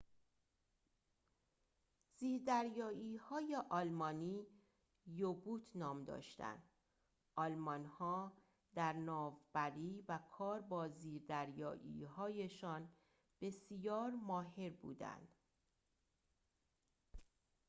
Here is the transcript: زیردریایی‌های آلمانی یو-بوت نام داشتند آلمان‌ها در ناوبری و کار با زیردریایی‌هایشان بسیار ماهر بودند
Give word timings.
زیردریایی‌های 2.19 3.55
آلمانی 3.69 4.47
یو-بوت 5.05 5.71
نام 5.75 6.03
داشتند 6.03 6.63
آلمان‌ها 7.35 8.37
در 8.75 8.93
ناوبری 8.93 10.03
و 10.07 10.19
کار 10.31 10.61
با 10.61 10.87
زیردریایی‌هایشان 10.87 12.89
بسیار 13.41 14.11
ماهر 14.11 14.69
بودند 14.69 15.35